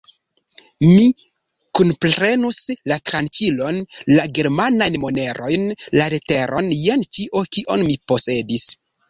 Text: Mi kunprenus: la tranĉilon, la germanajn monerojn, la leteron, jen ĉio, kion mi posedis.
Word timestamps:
Mi 0.83 1.01
kunprenus: 1.79 2.57
la 2.91 2.97
tranĉilon, 3.09 3.77
la 4.13 4.25
germanajn 4.39 4.97
monerojn, 5.05 5.69
la 6.01 6.09
leteron, 6.17 6.73
jen 6.89 7.07
ĉio, 7.19 7.45
kion 7.59 7.87
mi 7.93 8.01
posedis. 8.15 8.67